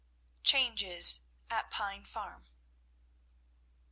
CHANGES 0.41 1.21
AT 1.51 1.69
PINE 1.69 2.05
FARM. 2.05 2.47